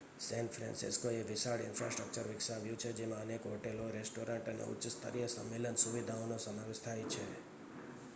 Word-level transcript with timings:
San 0.19 0.47
ફ્રાન્સિસ્કોએ 0.51 1.17
વિશાળ 1.25 1.63
infrastructure 1.65 2.29
વિકાવ્યું 2.29 2.79
છે 2.79 2.93
જેમાં 2.93 3.21
અનેક 3.23 3.45
હોટેલો 3.45 3.85
રેસ્ટોરેન્ટ્સ 3.91 4.51
અને 4.53 4.71
ઉચ્ચ-સ્તરીય 4.71 5.29
સંમેલન 5.29 5.79
સુવિધાઓનો 5.79 6.39
સમાવેશ 6.39 6.83
થાય 6.83 7.07
છે 7.09 7.27